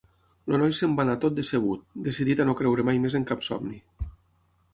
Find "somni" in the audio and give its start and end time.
3.51-3.81